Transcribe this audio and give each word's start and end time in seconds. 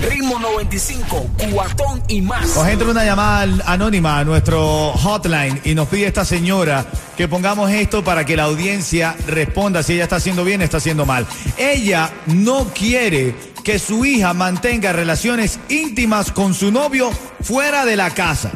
Ritmo 0.00 0.38
95, 0.38 1.30
cuatón 1.52 2.02
y 2.08 2.20
más. 2.20 2.54
Nos 2.54 2.68
entra 2.68 2.88
una 2.88 3.04
llamada 3.04 3.64
anónima 3.66 4.18
a 4.18 4.24
nuestro 4.24 4.92
hotline 4.92 5.60
y 5.64 5.74
nos 5.74 5.88
pide 5.88 6.06
esta 6.06 6.24
señora 6.24 6.86
que 7.16 7.26
pongamos 7.26 7.70
esto 7.70 8.04
para 8.04 8.24
que 8.24 8.36
la 8.36 8.44
audiencia 8.44 9.16
responda 9.26 9.82
si 9.82 9.94
ella 9.94 10.04
está 10.04 10.16
haciendo 10.16 10.44
bien 10.44 10.60
o 10.60 10.64
está 10.64 10.76
haciendo 10.76 11.04
mal. 11.04 11.26
Ella 11.56 12.12
no 12.26 12.68
quiere 12.72 13.34
que 13.64 13.78
su 13.78 14.04
hija 14.04 14.32
mantenga 14.34 14.92
relaciones 14.92 15.58
íntimas 15.68 16.30
con 16.32 16.54
su 16.54 16.70
novio 16.70 17.10
fuera 17.42 17.84
de 17.84 17.96
la 17.96 18.10
casa. 18.10 18.52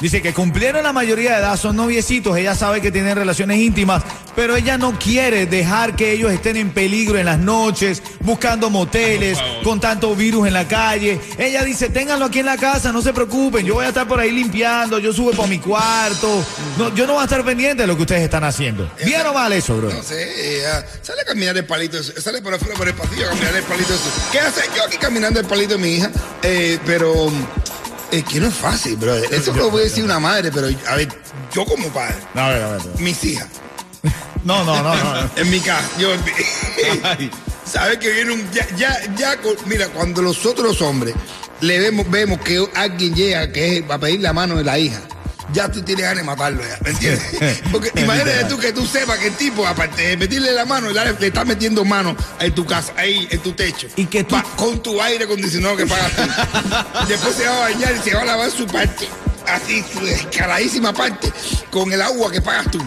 Dice 0.00 0.22
que 0.22 0.32
cumplieron 0.32 0.84
la 0.84 0.92
mayoría 0.92 1.32
de 1.32 1.38
edad, 1.38 1.56
son 1.56 1.74
noviecitos, 1.74 2.36
ella 2.36 2.54
sabe 2.54 2.80
que 2.80 2.92
tienen 2.92 3.16
relaciones 3.16 3.58
íntimas, 3.58 4.04
pero 4.36 4.54
ella 4.54 4.78
no 4.78 4.96
quiere 4.96 5.46
dejar 5.46 5.96
que 5.96 6.12
ellos 6.12 6.30
estén 6.30 6.56
en 6.56 6.70
peligro 6.70 7.18
en 7.18 7.26
las 7.26 7.38
noches, 7.40 8.00
buscando 8.20 8.70
moteles, 8.70 9.38
con 9.64 9.80
tanto 9.80 10.14
virus 10.14 10.46
en 10.46 10.54
la 10.54 10.68
calle. 10.68 11.20
Ella 11.36 11.64
dice, 11.64 11.88
ténganlo 11.88 12.26
aquí 12.26 12.38
en 12.38 12.46
la 12.46 12.56
casa, 12.56 12.92
no 12.92 13.02
se 13.02 13.12
preocupen, 13.12 13.66
yo 13.66 13.74
voy 13.74 13.86
a 13.86 13.88
estar 13.88 14.06
por 14.06 14.20
ahí 14.20 14.30
limpiando, 14.30 15.00
yo 15.00 15.12
subo 15.12 15.32
para 15.32 15.48
mi 15.48 15.58
cuarto, 15.58 16.44
no, 16.78 16.94
yo 16.94 17.04
no 17.04 17.14
voy 17.14 17.22
a 17.22 17.24
estar 17.24 17.44
pendiente 17.44 17.82
de 17.82 17.88
lo 17.88 17.96
que 17.96 18.02
ustedes 18.02 18.22
están 18.22 18.44
haciendo. 18.44 18.88
¿Bien 19.04 19.26
o 19.26 19.34
mal 19.34 19.52
eso, 19.52 19.76
bro? 19.78 19.92
No 19.92 20.02
sé, 20.04 20.58
ella 20.58 20.86
sale 21.02 21.22
a 21.22 21.24
caminar 21.24 21.56
el 21.56 21.66
palito, 21.66 22.00
sale 22.04 22.40
por 22.40 22.54
afuera 22.54 22.76
por 22.76 22.86
el 22.86 22.94
pasillo 22.94 23.26
a 23.26 23.30
caminar 23.30 23.56
el 23.56 23.64
palito. 23.64 23.94
¿Qué 24.30 24.38
hace? 24.38 24.60
Yo 24.76 24.84
aquí 24.84 24.96
caminando 24.96 25.40
el 25.40 25.46
palito 25.46 25.72
de 25.72 25.78
mi 25.78 25.88
hija, 25.94 26.12
eh, 26.44 26.78
pero 26.86 27.32
es 28.10 28.24
que 28.24 28.40
no 28.40 28.48
es 28.48 28.54
fácil, 28.54 28.96
bro. 28.96 29.14
Eso 29.14 29.52
lo 29.52 29.70
voy 29.70 29.82
a 29.82 29.84
decir 29.84 30.04
una 30.04 30.18
madre, 30.18 30.50
pero 30.52 30.68
a 30.88 30.96
ver, 30.96 31.08
yo 31.54 31.64
como 31.64 31.88
padre, 31.88 32.16
No, 32.34 32.42
a 32.42 32.48
ver, 32.50 32.62
a 32.62 32.68
ver. 32.72 32.82
mis 32.98 33.22
hijas, 33.24 33.48
No, 34.44 34.64
no, 34.64 34.82
no, 34.82 34.94
no. 34.94 35.30
en 35.36 35.50
mi 35.50 35.60
casa, 35.60 35.88
yo 35.98 36.10
sabes 37.64 37.98
que 37.98 38.10
viene 38.10 38.32
un 38.32 38.50
ya, 38.50 38.66
ya, 38.76 38.98
ya, 39.16 39.36
mira, 39.66 39.88
cuando 39.88 40.22
los 40.22 40.44
hombres 40.80 41.14
le 41.60 41.78
vemos, 41.78 42.08
vemos 42.10 42.40
que 42.40 42.64
alguien 42.74 43.14
llega 43.14 43.52
que 43.52 43.78
es, 43.78 43.90
va 43.90 43.96
a 43.96 43.98
pedir 43.98 44.20
la 44.20 44.32
mano 44.32 44.56
de 44.56 44.64
la 44.64 44.78
hija. 44.78 45.00
Ya 45.52 45.70
tú 45.70 45.80
tienes 45.82 46.04
ganas 46.04 46.18
de 46.18 46.24
matarlo 46.24 46.60
ya, 46.62 46.78
¿me 46.84 46.90
entiendes? 46.90 47.62
Porque 47.72 47.90
imagínate 48.00 48.44
tú 48.44 48.58
que 48.58 48.72
tú 48.72 48.86
sepas 48.86 49.18
que 49.18 49.28
el 49.28 49.34
tipo, 49.34 49.66
aparte 49.66 50.02
de 50.08 50.16
meterle 50.16 50.52
la 50.52 50.64
mano, 50.66 50.90
le, 50.90 51.12
le 51.18 51.26
está 51.26 51.44
metiendo 51.44 51.84
mano 51.84 52.14
en 52.38 52.54
tu 52.54 52.66
casa, 52.66 52.92
ahí, 52.96 53.26
en 53.30 53.40
tu 53.40 53.52
techo. 53.52 53.88
Y 53.96 54.04
que 54.06 54.24
tú- 54.24 54.34
Pa- 54.34 54.42
con 54.56 54.82
tu 54.82 55.00
aire 55.00 55.24
acondicionado 55.24 55.76
que 55.76 55.86
pagas 55.86 56.12
tú. 56.14 56.22
Después 57.08 57.34
se 57.34 57.46
va 57.48 57.56
a 57.56 57.60
bañar 57.70 57.94
y 57.96 57.98
se 58.08 58.14
va 58.14 58.22
a 58.22 58.24
lavar 58.26 58.50
su 58.50 58.66
parte, 58.66 59.08
así, 59.46 59.82
su 59.92 60.00
descaradísima 60.04 60.92
parte, 60.92 61.32
con 61.70 61.90
el 61.92 62.02
agua 62.02 62.30
que 62.30 62.42
pagas 62.42 62.70
tú. 62.70 62.78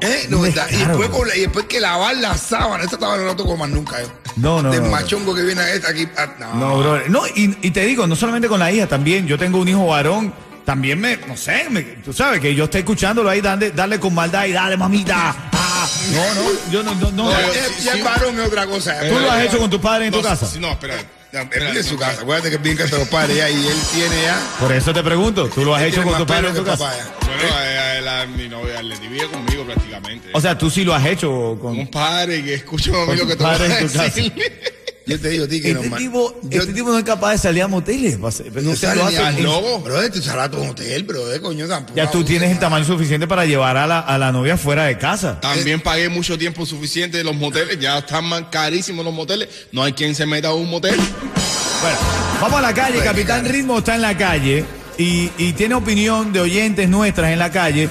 ¿Eh? 0.00 0.26
No, 0.28 0.44
y, 0.44 0.50
después 0.50 1.08
y 1.36 1.40
después 1.42 1.66
que 1.66 1.78
lavar 1.78 2.16
la 2.16 2.36
sábana, 2.36 2.82
esta 2.82 2.98
sábana 2.98 3.22
no 3.22 3.28
la 3.28 3.36
toco 3.36 3.56
más 3.56 3.68
nunca. 3.70 4.00
Yo. 4.02 4.08
No, 4.34 4.60
no, 4.60 4.72
Del 4.72 4.80
no, 4.80 4.86
no. 4.86 4.92
machongo 4.96 5.32
que 5.32 5.42
viene 5.42 5.62
esta 5.72 5.90
aquí. 5.90 6.08
ah, 6.18 6.26
no. 6.40 6.54
No, 6.54 6.78
bro. 6.78 7.08
No, 7.08 7.26
y, 7.28 7.56
y 7.62 7.70
te 7.70 7.82
digo, 7.84 8.08
no 8.08 8.16
solamente 8.16 8.48
con 8.48 8.58
la 8.58 8.72
hija, 8.72 8.88
también. 8.88 9.28
Yo 9.28 9.38
tengo 9.38 9.58
un 9.60 9.68
hijo 9.68 9.86
varón. 9.86 10.34
También 10.64 11.00
me, 11.00 11.16
no 11.26 11.36
sé, 11.36 11.66
me- 11.70 11.82
tú 11.82 12.12
sabes 12.12 12.40
que 12.40 12.54
yo 12.54 12.64
estoy 12.64 12.80
escuchándolo 12.80 13.28
ahí, 13.28 13.40
darle, 13.40 13.72
darle 13.72 13.98
con 13.98 14.14
maldad 14.14 14.44
y 14.46 14.52
dale, 14.52 14.76
mamita. 14.76 15.34
Ah, 15.52 15.88
no, 16.12 16.34
no, 16.34 16.50
yo 16.70 16.82
no, 16.84 16.94
no, 16.94 17.10
no. 17.10 17.30
Ya, 17.30 17.40
yo- 17.46 17.52
ya 17.84 17.92
el 17.94 18.02
varón 18.02 18.38
es 18.40 18.46
otra 18.46 18.66
cosa. 18.66 19.00
¿Tú 19.08 19.18
lo 19.18 19.30
has 19.30 19.44
hecho 19.44 19.58
con 19.58 19.68
tus 19.70 19.80
padres 19.80 20.06
en 20.08 20.12
tu 20.14 20.22
No, 20.22 20.28
casa? 20.28 20.48
No, 20.60 20.70
espera. 20.70 20.94
Él 21.32 21.76
en 21.78 21.82
su 21.84 21.96
casa. 21.96 22.20
Acuérdate 22.20 22.50
que 22.50 22.56
es 22.56 22.62
bien 22.62 22.76
casa 22.76 22.96
de 22.96 22.98
los 23.00 23.08
padres 23.08 23.36
ya 23.38 23.48
y 23.48 23.66
él 23.66 23.76
tiene 23.92 24.22
ya. 24.22 24.38
Por 24.60 24.70
eso 24.70 24.92
te 24.92 25.02
pregunto, 25.02 25.48
¿tú 25.48 25.64
lo 25.64 25.74
has 25.74 25.82
hecho 25.82 26.02
con 26.02 26.12
más 26.12 26.18
tus 26.18 26.26
padres 26.28 26.50
en 26.50 26.56
tu 26.56 26.64
casa? 26.64 26.84
papá. 26.84 26.96
Bueno, 27.26 28.10
a, 28.10 28.20
a 28.20 28.26
mi 28.26 28.48
novia 28.48 28.82
le 28.82 28.96
vive 28.98 29.26
conmigo 29.28 29.64
prácticamente. 29.64 30.28
O 30.34 30.40
sea, 30.42 30.56
tú 30.58 30.68
sí 30.70 30.84
lo 30.84 30.94
has 30.94 31.06
hecho 31.06 31.58
con... 31.60 31.78
un 31.78 31.90
padre 31.90 32.44
que 32.44 32.54
escucha 32.54 32.92
mami 32.92 33.16
lo 33.16 33.26
que 33.26 33.34
te 33.36 33.42
voy 33.42 33.54
a 33.54 33.58
padres 33.58 33.70
en 33.80 33.86
tu 33.86 33.92
casa. 33.94 34.04
decir. 34.04 34.32
Yo 35.06 35.20
te 35.20 35.30
digo 35.30 35.44
a 35.44 35.48
ti 35.48 35.60
que 35.60 35.72
Este 35.72 35.88
no 35.88 35.96
tipo, 35.96 36.40
Yo- 36.44 36.60
este 36.60 36.72
tipo 36.72 36.90
no 36.90 36.98
es 36.98 37.04
capaz 37.04 37.32
de 37.32 37.38
salir 37.38 37.62
a 37.62 37.68
moteles. 37.68 38.18
no 38.18 38.28
este 38.28 38.76
sale 38.76 38.96
lo 39.02 39.10
ni 39.10 39.16
hace 39.16 39.18
al 39.26 39.42
lobo. 39.42 39.80
Bro, 39.80 40.10
tú 40.10 40.22
sales 40.22 40.44
a 40.44 40.50
tu 40.50 40.62
hotel, 40.62 41.02
bro, 41.04 41.26
de 41.26 41.40
coño 41.40 41.66
tampoco. 41.66 41.96
Ya 41.96 42.10
tú 42.10 42.22
tienes 42.24 42.50
el 42.52 42.58
tamaño 42.58 42.84
suficiente 42.84 43.26
para 43.26 43.44
llevar 43.44 43.76
a 43.76 43.86
la, 43.86 43.98
a 44.00 44.16
la 44.18 44.30
novia 44.30 44.56
fuera 44.56 44.84
de 44.84 44.96
casa. 44.98 45.40
También 45.40 45.80
pagué 45.80 46.08
mucho 46.08 46.38
tiempo 46.38 46.64
suficiente 46.64 47.18
de 47.18 47.24
los 47.24 47.34
moteles. 47.34 47.78
Ya 47.80 47.98
están 47.98 48.24
más 48.26 48.44
carísimos 48.50 49.04
los 49.04 49.12
moteles. 49.14 49.48
No 49.72 49.82
hay 49.82 49.92
quien 49.92 50.14
se 50.14 50.24
meta 50.26 50.48
a 50.48 50.54
un 50.54 50.70
motel. 50.70 50.94
Bueno, 50.96 51.98
vamos 52.40 52.58
a 52.58 52.62
la 52.62 52.72
calle. 52.74 53.02
Capitán. 53.02 53.44
Ritmo 53.44 53.78
está 53.78 53.96
en 53.96 54.02
la 54.02 54.16
calle 54.16 54.64
y, 54.98 55.30
y 55.36 55.52
tiene 55.54 55.74
opinión 55.74 56.32
de 56.32 56.40
oyentes 56.40 56.88
nuestras 56.88 57.32
en 57.32 57.38
la 57.40 57.50
calle 57.50 57.88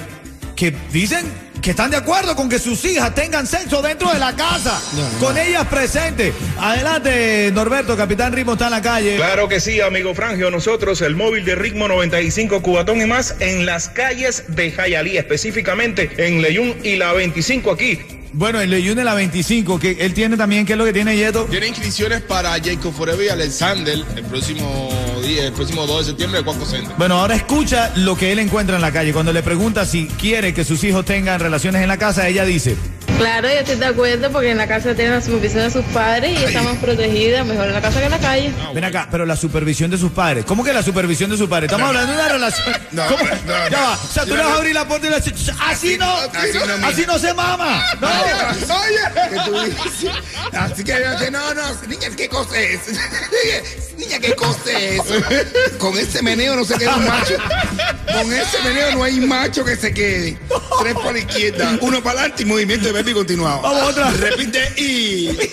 que 0.56 0.74
dicen 0.94 1.26
que 1.62 1.72
están 1.72 1.92
de 1.92 1.98
acuerdo 1.98 2.36
con 2.36 2.50
que 2.50 2.58
sus 2.58 2.84
hijas 2.86 3.14
tengan 3.14 3.46
sexo 3.46 3.82
dentro 3.82 4.12
de 4.12 4.20
la 4.20 4.36
casa, 4.36 4.82
con 5.20 5.38
ellas 5.38 5.68
presentes. 5.68 6.34
Adelante, 6.58 7.52
Norberto, 7.54 7.96
Capitán 7.96 8.34
Ritmo 8.34 8.54
está 8.54 8.66
en 8.66 8.72
la 8.72 8.82
calle. 8.82 9.16
Claro 9.18 9.48
que 9.48 9.60
sí, 9.60 9.80
amigo 9.80 10.16
Frangio. 10.16 10.50
Nosotros, 10.50 11.02
el 11.02 11.16
móvil 11.16 11.46
de 11.46 11.56
Ritmo 11.56 11.88
95 11.88 12.62
Cubatón 12.62 13.02
y 13.02 13.06
más, 13.06 13.36
en 13.40 13.66
las 13.66 13.90
calles 13.90 14.46
de 14.48 14.72
Jayalí, 14.72 15.18
específicamente 15.18 16.10
en 16.18 16.42
Leyún 16.42 16.76
y 16.84 16.96
la 16.96 17.14
25 17.14 17.72
aquí. 17.72 18.00
Bueno, 18.34 18.62
el 18.62 18.70
Leyune 18.70 19.04
la 19.04 19.14
25, 19.14 19.78
que 19.78 19.98
él 20.00 20.14
tiene 20.14 20.38
también, 20.38 20.66
¿qué 20.66 20.74
es 20.74 20.78
lo 20.78 20.86
que 20.86 20.94
tiene 20.94 21.18
Yeto? 21.18 21.46
Tiene 21.46 21.68
inscripciones 21.68 22.22
para 22.22 22.52
Jacob 22.52 22.94
Forever 22.94 23.26
y 23.26 23.30
Alexander 23.30 24.00
el 24.16 24.24
próximo 24.24 24.90
día, 25.22 25.46
el 25.46 25.54
próximo 25.54 25.86
2 25.86 26.00
de 26.00 26.06
septiembre 26.06 26.40
de 26.40 26.46
Cuaco 26.46 26.66
Center. 26.66 26.94
Bueno, 26.98 27.16
ahora 27.20 27.36
escucha 27.36 27.92
lo 27.96 28.16
que 28.16 28.32
él 28.32 28.40
encuentra 28.40 28.76
en 28.76 28.82
la 28.82 28.92
calle. 28.92 29.14
Cuando 29.14 29.34
le 29.34 29.44
pregunta 29.44 29.86
si 29.86 30.08
quiere 30.08 30.54
que 30.54 30.64
sus 30.64 30.84
hijos 30.84 31.06
tengan 31.06 31.40
relaciones 31.40 31.82
en 31.82 31.88
la 31.88 31.98
casa, 31.98 32.28
ella 32.28 32.46
dice, 32.46 32.76
Claro, 33.22 33.48
yo 33.50 33.60
estoy 33.60 33.76
de 33.76 33.86
acuerdo 33.86 34.32
porque 34.32 34.50
en 34.50 34.58
la 34.58 34.68
casa 34.68 34.96
tienen 34.96 35.14
la 35.14 35.22
supervisión 35.22 35.62
de 35.62 35.70
sus 35.70 35.86
padres 35.94 36.40
y 36.40 36.44
está 36.44 36.64
más 36.64 36.78
protegida, 36.78 37.44
mejor 37.44 37.68
en 37.68 37.74
la 37.74 37.82
casa 37.82 38.00
que 38.00 38.06
en 38.06 38.12
la 38.12 38.18
calle. 38.18 38.52
ven 38.74 38.84
acá, 38.84 39.08
pero 39.12 39.28
la 39.28 39.36
supervisión 39.36 39.92
de 39.92 40.00
sus 40.00 40.12
padres. 40.12 40.44
¿Cómo 40.44 40.64
que 40.64 40.74
la 40.74 40.82
supervisión 40.82 41.30
de 41.30 41.38
sus 41.38 41.48
padres? 41.48 41.70
Estamos 41.72 41.88
hablando 41.90 42.14
de 42.14 42.18
una 42.18 42.30
relación. 42.30 42.76
No, 42.92 43.06
¿Cómo? 43.06 43.24
no, 43.24 43.54
no. 43.54 43.70
ya 43.70 43.80
va. 43.80 43.94
O 43.94 44.08
sea, 44.12 44.26
tú 44.26 44.36
le 44.36 44.42
vas 44.44 44.54
a 44.54 44.56
abrir 44.56 44.74
la 44.74 44.88
puerta 44.88 45.06
y 45.06 45.10
le 45.12 45.20
dices, 45.20 45.54
así 45.62 46.00
no, 46.00 46.12
así 46.12 46.58
no, 46.58 46.78
mija". 46.78 46.88
así 46.88 47.06
no 47.06 47.20
se 47.20 47.34
mama. 47.36 47.86
No. 48.02 48.08
Oye. 48.82 49.76
Así 50.54 50.84
que 50.84 50.94
no, 51.30 51.54
no, 51.54 51.62
niña, 51.88 52.10
¿qué 52.18 52.28
cosa 52.28 52.60
es? 52.60 52.80
niña, 53.98 54.20
¿qué 54.20 54.34
cosa 54.36 54.72
es? 54.72 55.02
Con 55.78 55.96
ese 55.98 56.24
meneo 56.24 56.56
no 56.56 56.66
se 56.66 56.76
queda 56.76 56.96
un 56.96 57.08
macho. 57.08 57.36
Con 58.12 58.34
ese 58.34 58.62
meneo 58.64 58.96
no 58.96 59.04
hay 59.04 59.20
macho 59.20 59.64
que 59.64 59.76
se 59.76 59.94
quede. 59.94 60.38
Tres 60.82 60.96
para 60.96 61.12
la 61.14 61.20
izquierda, 61.20 61.78
uno 61.82 62.02
para 62.02 62.22
adelante 62.22 62.44
y 62.44 62.46
movimiento 62.46 62.88
de 62.88 62.94
baby 63.12 63.14
continuado. 63.14 63.62
Vamos, 63.62 63.84
otra. 63.90 64.12
Repite 64.20 64.74
y. 64.78 65.38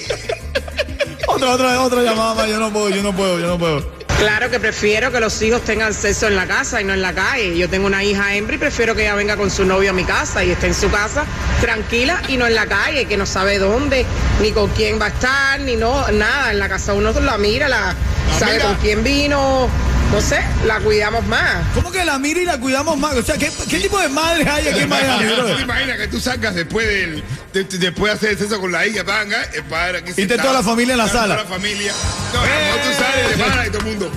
Otra, 1.31 1.51
otra, 1.51 1.83
otra 1.83 2.03
llamada 2.03 2.35
más. 2.35 2.49
Yo 2.49 2.59
no 2.59 2.73
puedo, 2.73 2.89
yo 2.89 3.03
no 3.03 3.15
puedo, 3.15 3.39
yo 3.39 3.47
no 3.47 3.59
puedo. 3.59 3.93
Claro 4.19 4.51
que 4.51 4.59
prefiero 4.59 5.13
que 5.13 5.21
los 5.21 5.41
hijos 5.43 5.63
tengan 5.63 5.93
sexo 5.93 6.27
en 6.27 6.37
la 6.37 6.47
casa 6.47 6.81
y 6.81 6.85
no 6.85 6.95
en 6.95 7.03
la 7.03 7.13
calle. 7.13 7.57
Yo 7.57 7.69
tengo 7.69 7.87
una 7.87 8.03
hija 8.03 8.35
hembra 8.35 8.57
y 8.57 8.59
prefiero 8.59 8.95
que 8.95 9.03
ella 9.03 9.15
venga 9.15 9.37
con 9.37 9.51
su 9.51 9.67
novio 9.67 9.91
a 9.91 9.93
mi 9.93 10.05
casa 10.05 10.43
y 10.43 10.51
esté 10.51 10.69
en 10.69 10.75
su 10.75 10.91
casa 10.91 11.27
tranquila 11.61 12.23
y 12.29 12.39
no 12.39 12.47
en 12.47 12.55
la 12.55 12.67
calle, 12.67 13.05
que 13.05 13.19
no 13.19 13.27
sabe 13.27 13.59
dónde, 13.59 14.07
ni 14.41 14.53
con 14.53 14.71
quién 14.71 14.99
va 14.99 15.07
a 15.07 15.09
estar, 15.11 15.61
ni 15.61 15.77
no, 15.77 16.11
nada. 16.13 16.51
En 16.51 16.59
la 16.59 16.69
casa 16.69 16.95
uno 16.95 17.13
la 17.13 17.37
mira, 17.37 17.69
la, 17.69 17.95
sabe 18.39 18.55
mira. 18.55 18.65
con 18.65 18.75
quién 18.77 19.05
vino, 19.05 19.69
no 20.13 20.21
sé, 20.23 20.41
la 20.67 20.81
cuidamos 20.81 21.25
más. 21.27 21.67
¿Cómo 21.75 21.93
que 21.93 22.05
la 22.05 22.19
mira 22.19 22.41
y 22.41 22.45
la 22.45 22.59
cuidamos 22.59 22.97
más? 22.99 23.15
O 23.15 23.23
sea, 23.23 23.37
¿qué, 23.37 23.51
qué 23.69 23.79
tipo 23.79 23.99
de 23.99 24.09
madres 24.09 24.47
hay 24.47 24.69
aquí 24.69 24.81
en 24.81 24.89
Miami, 24.89 25.27
¿Tú 25.37 25.57
te 25.57 25.63
imaginas 25.63 25.99
que 25.99 26.09
tú 26.09 26.19
sacas 26.21 26.55
después 26.55 26.87
del, 26.87 27.23
de- 27.53 27.65
de- 27.65 27.79
después 27.79 28.13
de 28.13 28.17
hacer 28.17 28.31
el 28.31 28.39
sexo 28.39 28.61
con 28.61 28.73
la 28.73 28.87
hija, 28.87 29.03
venga, 29.03 29.43
el 29.55 29.65
padre 29.65 29.99
aquí 29.99 30.13
Y 30.17 30.27
te 30.27 30.37
toda 30.39 30.55
la 30.55 30.63
familia 30.63 30.93
en 30.93 30.99
la 30.99 31.09
sala. 31.09 31.35
Toda 31.37 31.45
la 31.45 31.49
familia. 31.57 31.93
No, 32.33 32.41
cuando 32.41 32.89
tú 32.89 33.03
sales, 33.03 33.31
de 33.39 33.45
pana 33.45 33.67
y 33.67 33.71
todo 33.71 33.79
el 33.81 33.85
mundo. 33.87 34.13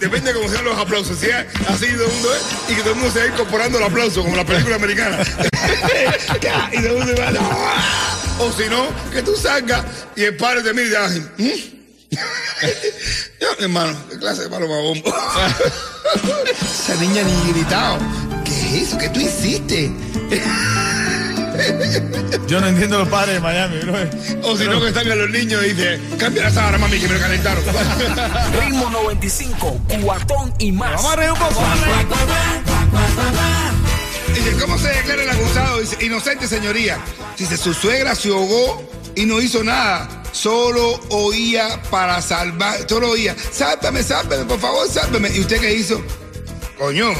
Depende 0.00 0.32
de 0.32 0.38
cómo 0.40 0.50
sean 0.50 0.64
los 0.64 0.76
aplausos. 0.76 1.16
Si 1.16 1.26
es 1.26 1.36
así 1.68 1.86
todo 1.92 2.06
el 2.06 2.12
mundo 2.12 2.28
es, 2.34 2.72
y 2.72 2.74
que 2.74 2.80
todo 2.82 2.90
el 2.94 2.96
mundo 2.98 3.12
se 3.12 3.20
va 3.20 3.26
incorporando 3.26 3.78
el 3.78 3.84
aplauso, 3.84 4.22
como 4.24 4.34
la 4.36 4.44
película 4.44 4.74
americana. 4.74 5.18
y 6.72 6.76
todo 6.82 6.86
el 6.88 7.04
mundo 7.04 7.14
va, 7.22 7.30
"No". 7.30 7.50
O 8.44 8.50
si 8.52 8.64
no, 8.68 8.88
que 9.12 9.22
tú 9.22 9.36
salgas 9.36 9.84
y 10.16 10.24
el 10.24 10.36
padre 10.36 10.62
te 10.62 10.74
mira 10.74 10.86
y 10.88 10.90
te 10.90 10.96
hace, 10.96 11.20
"¿Mm?". 11.38 11.72
Yo, 13.42 13.48
hermano, 13.58 13.92
¿qué 14.08 14.18
clase 14.18 14.42
de 14.42 14.48
palo 14.50 14.68
más 14.68 14.80
bombo? 14.80 15.12
Esa 16.62 16.94
niña 16.94 17.24
ni 17.24 17.52
gritado. 17.52 17.98
¿Qué 18.44 18.52
es 18.52 18.74
eso? 18.86 18.98
¿Qué 18.98 19.08
tú 19.08 19.18
hiciste? 19.18 19.90
Yo 22.46 22.60
no 22.60 22.68
entiendo 22.68 23.00
los 23.00 23.08
padres 23.08 23.34
de 23.34 23.40
Miami, 23.40 23.80
brother. 23.80 24.10
O 24.44 24.56
si 24.56 24.64
no, 24.66 24.80
que 24.80 24.86
están 24.88 25.10
a 25.10 25.16
los 25.16 25.28
niños 25.30 25.60
y 25.64 25.72
dice, 25.72 25.98
cambia 26.18 26.44
la 26.44 26.50
sábana, 26.52 26.78
mami, 26.78 27.00
que 27.00 27.08
me 27.08 27.14
lo 27.14 27.20
calentaron. 27.20 27.64
Ritmo 28.60 28.88
95, 28.90 29.80
cuatón 30.04 30.54
y 30.60 30.70
más. 30.70 30.94
Vamos 30.94 31.12
a 31.12 31.16
reír 31.16 31.32
un 31.32 31.38
poco. 31.40 31.60
Dice, 34.36 34.52
¿cómo 34.60 34.78
se 34.78 34.88
declara 34.88 35.20
el 35.20 35.30
acusado? 35.30 35.80
Dice, 35.80 35.96
inocente 36.04 36.46
señoría. 36.46 37.00
Dice, 37.36 37.56
su 37.56 37.74
suegra 37.74 38.14
se 38.14 38.28
ahogó 38.28 38.88
y 39.16 39.26
no 39.26 39.40
hizo 39.40 39.64
nada. 39.64 40.21
Solo 40.32 41.00
oía 41.10 41.80
para 41.90 42.20
salvar, 42.22 42.88
solo 42.88 43.10
oía, 43.10 43.36
sálvame, 43.52 44.02
sálvame, 44.02 44.44
por 44.44 44.58
favor, 44.58 44.88
sálvame. 44.88 45.30
¿Y 45.34 45.40
usted 45.40 45.60
qué 45.60 45.74
hizo? 45.74 46.02
Coño, 46.78 47.12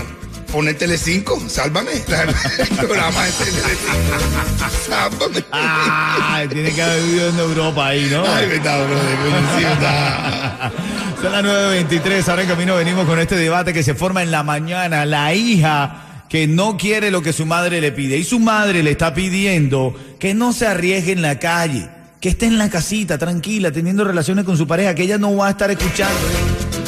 poner 0.50 0.76
Telecinco, 0.76 1.40
sálvame. 1.48 1.92
El 2.58 2.76
programa 2.76 3.24
de 3.24 3.32
Telecinco. 3.32 4.72
Sálvame. 4.88 5.44
Ah, 5.52 6.42
tiene 6.50 6.72
que 6.72 6.82
haber 6.82 7.02
vivido 7.02 7.28
en 7.28 7.38
Europa 7.38 7.86
ahí, 7.86 8.08
¿no? 8.10 8.24
Ay, 8.26 8.48
verdad, 8.48 8.86
brother, 8.86 9.16
coño, 9.16 9.58
sí, 9.58 9.64
verdad. 9.64 10.72
Son 11.22 11.30
las 11.30 11.44
9.23, 11.44 12.28
ahora 12.28 12.42
en 12.42 12.48
camino 12.48 12.74
venimos 12.74 13.06
con 13.06 13.20
este 13.20 13.36
debate 13.36 13.72
que 13.72 13.84
se 13.84 13.94
forma 13.94 14.22
en 14.22 14.32
la 14.32 14.42
mañana. 14.42 15.04
La 15.06 15.32
hija 15.34 16.24
que 16.28 16.46
no 16.46 16.78
quiere 16.78 17.10
lo 17.10 17.22
que 17.22 17.34
su 17.34 17.44
madre 17.44 17.80
le 17.82 17.92
pide 17.92 18.16
y 18.16 18.24
su 18.24 18.40
madre 18.40 18.82
le 18.82 18.92
está 18.92 19.12
pidiendo 19.12 19.94
que 20.18 20.32
no 20.32 20.54
se 20.54 20.66
arriesgue 20.66 21.12
en 21.12 21.20
la 21.20 21.38
calle, 21.38 21.90
que 22.22 22.28
esté 22.28 22.46
en 22.46 22.56
la 22.56 22.70
casita 22.70 23.18
tranquila 23.18 23.72
teniendo 23.72 24.04
relaciones 24.04 24.44
con 24.44 24.56
su 24.56 24.64
pareja, 24.64 24.94
que 24.94 25.02
ella 25.02 25.18
no 25.18 25.34
va 25.34 25.48
a 25.48 25.50
estar 25.50 25.68
escuchando. 25.72 26.16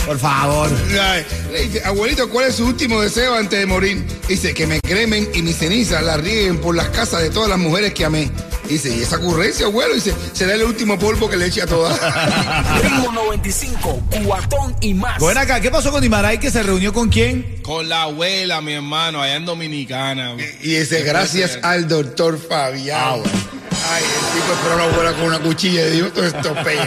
Por 0.07 0.17
favor. 0.17 0.71
Ay, 1.01 1.27
Le 1.51 1.63
dice, 1.63 1.83
abuelito, 1.85 2.31
¿cuál 2.31 2.47
es 2.47 2.55
su 2.55 2.65
último 2.65 3.01
deseo 3.01 3.35
antes 3.35 3.59
de 3.59 3.67
morir? 3.67 4.07
Dice, 4.29 4.55
que 4.55 4.65
me 4.69 4.81
cremen 4.81 5.29
y 5.35 5.43
mis 5.43 5.57
cenizas 5.57 6.05
las 6.05 6.21
rieguen 6.21 6.61
por 6.61 6.77
las 6.77 6.89
casas 6.91 7.21
de 7.21 7.31
todas 7.31 7.49
las 7.49 7.59
mujeres 7.59 7.93
que 7.95 8.05
amé. 8.05 8.31
Dice, 8.69 8.95
¿y 8.95 9.01
esa 9.01 9.17
ocurrencia, 9.17 9.67
abuelo? 9.67 9.95
Dice, 9.95 10.15
será 10.35 10.55
el 10.55 10.63
último 10.63 10.97
polvo 11.01 11.29
que 11.29 11.37
le 11.37 11.47
eche 11.47 11.63
a 11.63 11.67
todas. 11.67 11.99
Ritmo 12.83 13.11
95, 13.11 14.03
cuatón 14.25 14.77
y 14.83 14.95
más. 14.95 15.19
Bueno, 15.19 15.41
acá, 15.41 15.61
¿qué 15.61 15.71
pasó 15.73 15.91
con 15.91 16.05
Imaray 16.05 16.39
que 16.39 16.53
se 16.53 16.63
reunió 16.63 16.93
con 16.93 17.09
quién? 17.09 17.61
Con 17.65 17.89
la 17.89 18.03
abuela, 18.03 18.61
mi 18.61 18.75
hermano, 18.75 19.21
allá 19.21 19.35
en 19.35 19.47
Dominicana. 19.47 20.37
y 20.63 20.77
dice, 20.77 21.03
gracias 21.03 21.59
al 21.63 21.89
doctor 21.89 22.39
Fabián. 22.39 23.01
Ah, 23.03 23.17
bueno. 23.17 23.55
Ay, 23.91 24.03
el 24.05 24.41
tipo 24.41 24.53
esperó 24.53 24.75
a 24.75 24.77
la 24.77 24.85
abuela 24.85 25.13
con 25.13 25.25
una 25.25 25.39
cuchilla 25.41 25.87
y 25.87 25.91
dijo, 25.93 26.09
todo 26.09 26.25
esto 26.27 26.55
es 26.57 26.65
peo. 26.65 26.83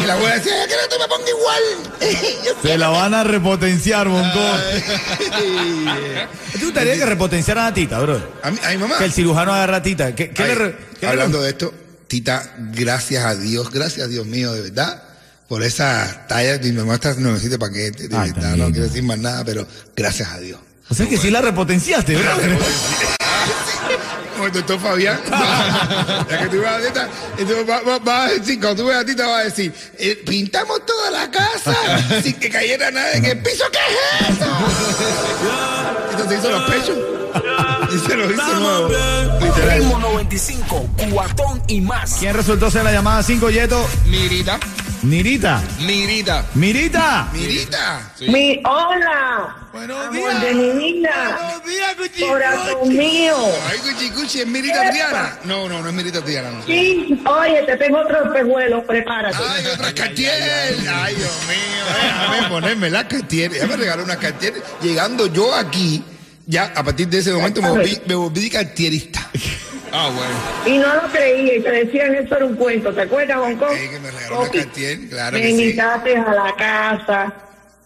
y 0.00 0.04
la 0.06 0.12
abuela 0.14 0.34
decía, 0.36 0.62
"Es 0.62 0.68
que 0.68 0.74
no 0.74 0.88
te 0.88 0.98
me 0.98 1.08
pongo 1.08 1.28
igual. 1.28 1.62
Se 2.62 2.78
la 2.78 2.88
van 2.88 3.14
a 3.14 3.24
repotenciar, 3.24 4.08
Bonco. 4.08 4.40
¿Te 6.58 6.64
gustaría 6.64 6.94
que 6.96 7.06
repotenciaran 7.06 7.66
a 7.66 7.74
Tita, 7.74 7.98
bro? 8.00 8.20
a, 8.42 8.50
mi, 8.50 8.58
a 8.64 8.68
mi 8.70 8.78
mamá. 8.78 8.98
Que 8.98 9.04
el 9.04 9.12
cirujano 9.12 9.52
agarra 9.54 9.76
a 9.78 9.82
Tita. 9.82 10.14
¿Qué, 10.14 10.30
qué 10.30 10.42
Ay, 10.42 10.48
le 10.48 10.54
re- 10.54 10.76
qué 11.00 11.06
le- 11.06 11.12
hablando 11.12 11.40
de 11.42 11.50
esto, 11.50 11.72
Tita, 12.08 12.54
gracias 12.72 13.24
a 13.24 13.34
Dios, 13.34 13.70
gracias 13.70 14.06
a 14.06 14.08
Dios 14.08 14.26
mío, 14.26 14.52
de 14.52 14.62
verdad, 14.62 15.02
por 15.48 15.62
esa 15.62 16.26
talla. 16.28 16.58
Mi 16.58 16.72
mamá 16.72 16.94
está 16.94 17.14
no 17.14 17.32
necesita 17.32 17.58
paquete, 17.58 18.08
de 18.08 18.16
Ay, 18.16 18.32
verdad, 18.32 18.56
no 18.56 18.66
quiero 18.70 18.84
decir 18.86 19.02
más 19.02 19.18
nada, 19.18 19.44
pero 19.44 19.66
gracias 19.96 20.30
a 20.30 20.38
Dios. 20.38 20.60
O 20.88 20.94
sea 20.94 21.08
que 21.08 21.16
sí 21.16 21.30
la 21.30 21.40
repotenciaste, 21.40 22.14
bro. 22.16 22.30
Como 24.36 24.46
el 24.48 24.52
doctor 24.52 24.78
Fabián, 24.78 25.18
ya 26.30 26.38
que 26.38 26.48
tú 26.48 26.60
vas 26.62 26.72
a 26.74 26.78
dieta, 26.78 27.08
entonces 27.38 27.68
va, 27.68 27.80
va- 27.80 27.98
va 27.98 28.24
a 28.24 28.28
decir, 28.28 28.60
cuando 28.60 28.82
tú 28.82 28.88
veas 28.88 29.00
a 29.00 29.04
Tita, 29.06 29.26
va 29.26 29.38
a 29.38 29.44
decir, 29.44 29.72
eh, 29.98 30.22
pintamos 30.26 30.84
toda 30.84 31.10
la 31.10 31.30
casa 31.30 31.74
sin 32.22 32.34
que 32.34 32.50
cayera 32.50 32.90
nada 32.90 33.12
en 33.14 33.24
el 33.24 33.38
piso, 33.40 33.64
¿qué 33.72 33.78
es 34.28 34.36
eso? 34.36 34.46
Entonces 36.10 36.38
hizo 36.38 36.50
los 36.50 36.62
pechos 36.70 36.98
y 37.94 37.98
se 38.08 38.16
los 38.16 38.32
hizo 38.32 38.54
nuevo. 38.60 38.88
Literal. 39.40 39.78
Ritmo 39.78 39.98
95, 39.98 40.88
cuatón 41.10 41.62
y 41.66 41.80
más. 41.80 42.14
¿Quién 42.18 42.34
resultó 42.34 42.70
ser 42.70 42.84
la 42.84 42.92
llamada 42.92 43.22
5 43.22 43.50
Yeto? 43.50 43.86
Mirita, 44.06 44.58
Nirita. 45.02 45.62
mirita. 45.80 46.44
Mirita. 46.54 47.28
Mirita. 47.32 48.10
Mi, 48.28 48.60
hola, 48.64 49.65
Buenos 49.76 50.06
amor 50.06 50.40
de 50.40 50.54
mi 50.54 50.72
vida, 50.72 51.38
Buenos 51.38 51.64
días, 51.66 51.94
Cuchico. 51.96 52.28
corazón 52.28 52.88
mío. 52.88 53.36
Ay, 53.68 53.78
cuchi, 53.78 54.10
cuchi, 54.10 54.40
¿es 54.40 54.46
Mirita 54.46 54.90
Triana? 54.90 55.38
No, 55.44 55.68
no, 55.68 55.82
no 55.82 55.88
es 55.90 55.94
Mirita 55.94 56.22
Triana, 56.24 56.50
no. 56.50 56.64
Sí, 56.64 57.22
oye, 57.26 57.62
te 57.66 57.76
tengo 57.76 57.98
otro 57.98 58.24
espejuelo, 58.24 58.82
prepárate. 58.86 59.36
Ay, 59.36 59.66
otra 59.66 59.92
Cartier. 59.92 60.32
Ay, 60.90 61.14
Dios 61.16 61.38
mío. 61.46 61.84
Déjame 62.32 62.48
ponerme 62.48 62.88
la 62.90 63.06
Cartier. 63.06 63.52
Ya 63.52 63.66
me 63.66 63.76
regaló 63.76 64.04
una 64.04 64.16
Cartier. 64.16 64.54
Llegando 64.80 65.26
yo 65.26 65.54
aquí, 65.54 66.02
ya 66.46 66.72
a 66.74 66.82
partir 66.82 67.08
de 67.08 67.18
ese 67.18 67.32
momento 67.34 67.60
me 67.60 67.68
volví, 67.68 68.00
me 68.06 68.14
volví 68.14 68.48
cartierista. 68.48 69.30
Ah, 69.92 70.08
bueno. 70.08 70.34
Y 70.74 70.78
no 70.78 70.94
lo 70.94 71.02
creía 71.12 71.56
y 71.56 71.62
te 71.62 71.70
decían 71.70 72.14
eso 72.14 72.34
era 72.36 72.46
un 72.46 72.56
cuento, 72.56 72.92
¿te 72.94 73.02
acuerdas, 73.02 73.36
Hong 73.38 73.56
Kong? 73.56 73.76
Sí, 73.78 73.88
que 73.90 74.00
me 74.00 74.10
regaló 74.10 74.40
una 74.40 74.50
Cartier, 74.50 75.08
claro 75.10 75.36
Me 75.36 75.42
que 75.42 75.48
sí. 75.48 75.52
invitaste 75.52 76.16
a 76.16 76.32
la 76.34 76.54
casa, 76.56 77.34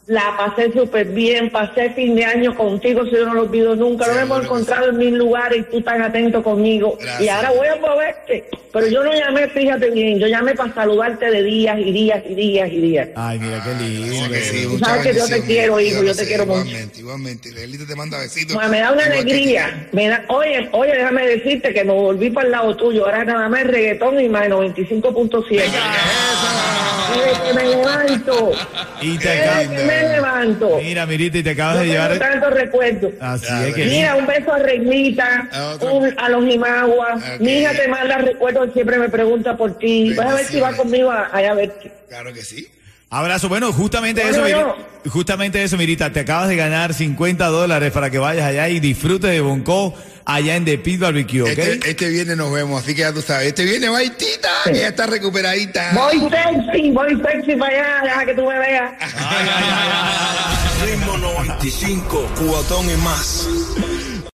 la 0.07 0.37
pasé 0.37 0.73
súper 0.73 1.07
bien, 1.09 1.51
pasé 1.51 1.91
fin 1.91 2.17
de 2.17 2.25
año 2.25 2.55
contigo, 2.57 3.05
si 3.05 3.13
yo 3.13 3.27
no 3.27 3.35
lo 3.35 3.43
olvido 3.43 3.77
nunca, 3.77 4.07
lo 4.09 4.19
hemos 4.19 4.45
encontrado 4.45 4.89
en 4.89 4.99
mil 4.99 5.15
lugares 5.15 5.61
y 5.61 5.71
tú 5.71 5.83
tan 5.83 6.03
atento 6.03 6.43
conmigo. 6.43 6.99
Gracias. 7.01 7.23
Y 7.23 7.29
ahora 7.29 7.53
voy 7.53 7.69
a 7.69 7.77
moverte, 7.77 8.49
pero 8.73 8.89
yo 8.89 9.05
no 9.05 9.13
llamé, 9.13 9.49
fíjate 9.49 9.91
bien, 9.91 10.19
yo 10.19 10.27
llamé 10.27 10.55
para 10.55 10.75
saludarte 10.75 11.31
de 11.31 11.43
días 11.43 11.79
y 11.79 11.93
días 11.93 12.23
y 12.29 12.35
días 12.35 12.69
y 12.73 12.81
días. 12.81 13.09
Ay, 13.15 13.39
mira 13.39 13.63
qué 13.63 13.85
lindo. 13.85 14.31
Que 14.31 14.41
sí, 14.41 14.65
Tú 14.65 14.79
sabes 14.79 15.07
que 15.07 15.15
yo 15.15 15.27
te 15.29 15.43
quiero, 15.43 15.79
hijo, 15.81 16.03
yo 16.03 16.13
te 16.13 16.25
sé, 16.25 16.27
quiero 16.27 16.47
mucho. 16.47 16.61
Igualmente, 16.61 16.99
igualmente. 17.01 17.51
Te 17.87 17.97
manda 17.97 18.19
besitos. 18.19 18.55
Bueno, 18.55 18.71
me 18.71 18.81
da 18.81 18.93
una 18.93 19.05
alegría. 19.05 19.89
Me 19.93 20.09
da, 20.09 20.25
oye, 20.29 20.69
oye, 20.73 20.93
déjame 20.93 21.27
decirte 21.27 21.73
que 21.73 21.85
me 21.85 21.93
volví 21.93 22.31
para 22.31 22.47
el 22.47 22.53
lado 22.53 22.77
tuyo. 22.77 23.05
Ahora 23.05 23.25
nada 23.25 23.49
más 23.49 23.65
reggaetón 23.65 24.21
y 24.21 24.29
más 24.29 24.49
95.7. 24.49 25.63
Desde 27.15 27.43
que 27.49 27.55
me 27.55 27.65
levanto. 27.77 28.53
Y 29.03 29.19
te 29.19 29.29
Desde 29.29 29.77
que 29.77 29.85
me 29.85 30.03
levanto. 30.09 30.79
Mira, 30.83 31.07
Mirita, 31.07 31.39
y 31.39 31.43
te 31.43 31.51
acabas 31.51 31.81
de 31.81 31.87
llevar. 31.87 32.19
tantos 32.19 32.51
recuerdos. 32.53 33.13
Así 33.21 33.47
Ah, 33.49 33.67
es 33.67 33.75
que. 33.75 33.85
Mira, 33.87 34.17
un 34.17 34.27
beso 34.27 34.53
a 34.53 34.59
Reglita, 34.59 35.49
A 35.53 35.69
otro. 35.71 35.95
un- 35.95 36.15
a 36.19 36.29
los 36.29 36.45
Jimaguas. 36.45 37.17
Ok. 37.35 37.41
Mi 37.41 37.53
hija 37.61 37.73
te 37.73 37.89
manda 37.89 38.19
recuerdos, 38.19 38.73
siempre 38.73 38.99
me 38.99 39.09
pregunta 39.09 39.57
por 39.57 39.79
ti. 39.79 40.13
Vas 40.15 40.27
a 40.27 40.35
ver 40.35 40.45
si 40.47 40.61
va 40.61 40.73
conmigo 40.75 41.11
a- 41.11 41.29
allá 41.33 41.53
a 41.53 41.55
verte. 41.55 41.93
Claro 42.09 42.33
que 42.33 42.43
sí. 42.43 42.69
Abrazo. 43.13 43.49
Bueno, 43.49 43.73
justamente 43.73 44.23
Bueno, 44.23 44.37
eso, 44.47 44.47
Miri- 44.47 44.53
yo- 45.05 45.11
justamente 45.11 45.63
eso, 45.63 45.77
Mirita. 45.77 46.13
Te 46.13 46.21
acabas 46.21 46.49
de 46.49 46.55
ganar 46.57 46.95
50 46.95 47.47
dólares 47.47 47.91
para 47.91 48.09
que 48.09 48.19
vayas 48.19 48.45
allá 48.45 48.69
y 48.69 48.79
disfrutes 48.79 49.31
de 49.31 49.41
Bonco 49.41 49.95
allá 50.35 50.57
en 50.57 50.65
The 50.65 50.79
Pit 50.79 51.01
Barbecue, 51.01 51.43
¿ok? 51.43 51.49
Este, 51.49 51.91
este 51.91 52.09
viernes 52.09 52.37
nos 52.37 52.53
vemos, 52.53 52.83
así 52.83 52.95
que 52.95 53.03
ya 53.03 53.13
tú 53.13 53.23
sabes. 53.23 53.49
Este 53.49 53.65
viernes 53.65 53.91
va 53.91 54.01
Tita, 54.01 54.51
que 54.65 54.75
ya 54.75 54.89
está 54.89 55.07
recuperadita. 55.07 55.93
Voy 55.95 56.21
sexy, 56.31 56.91
voy 56.91 57.21
sexy 57.23 57.57
para 57.57 57.77
allá, 57.77 58.03
deja 58.05 58.27
que 58.27 58.35
tú 58.35 58.47
me 58.47 58.59
veas. 58.59 58.93
Ritmo 60.85 61.19
95, 61.19 62.31
cuatón 62.47 62.91
y 62.91 62.97
más. 62.97 63.49